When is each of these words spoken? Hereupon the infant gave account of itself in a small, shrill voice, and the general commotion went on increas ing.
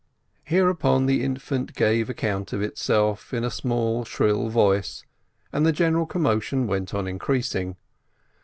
Hereupon 0.45 1.05
the 1.05 1.23
infant 1.23 1.75
gave 1.75 2.09
account 2.09 2.53
of 2.53 2.61
itself 2.63 3.35
in 3.35 3.43
a 3.43 3.51
small, 3.51 4.03
shrill 4.03 4.49
voice, 4.49 5.05
and 5.53 5.63
the 5.63 5.71
general 5.71 6.07
commotion 6.07 6.65
went 6.65 6.95
on 6.95 7.05
increas 7.05 7.53
ing. 7.53 7.75